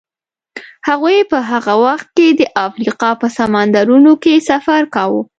[0.87, 5.21] هغوی په هغه وخت کې د افریقا په سمندرونو کې سفر کاوه.